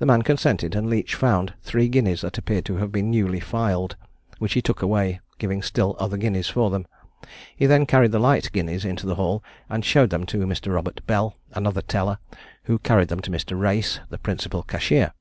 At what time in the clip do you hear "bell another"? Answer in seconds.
11.06-11.82